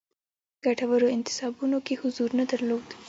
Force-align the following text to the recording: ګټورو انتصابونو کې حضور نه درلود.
ګټورو 0.65 1.07
انتصابونو 1.15 1.77
کې 1.85 1.93
حضور 2.01 2.29
نه 2.39 2.45
درلود. 2.51 2.85